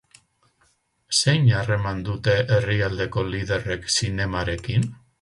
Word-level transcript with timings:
Zein 1.17 1.45
harreman 1.59 2.03
dute 2.09 2.37
herrialdeko 2.57 3.29
liderrek 3.31 3.89
zinemarekin? 3.99 4.95